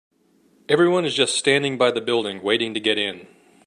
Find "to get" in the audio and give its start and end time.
2.73-2.97